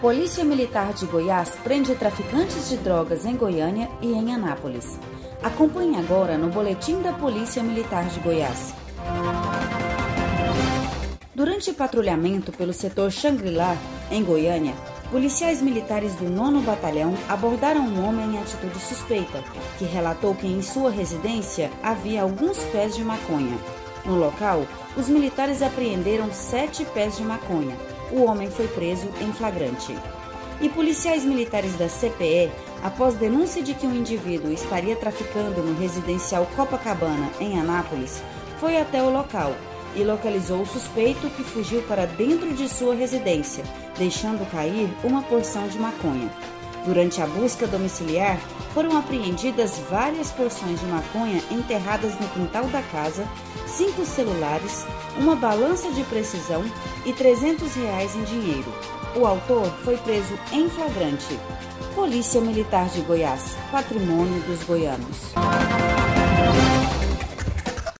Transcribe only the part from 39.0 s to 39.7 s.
o local